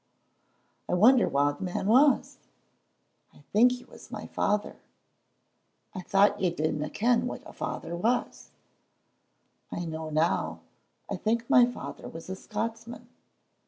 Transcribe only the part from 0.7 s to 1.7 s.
"I wonder wha the